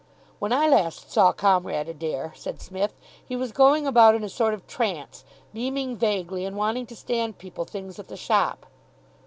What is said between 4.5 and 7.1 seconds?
of trance, beaming vaguely and wanting to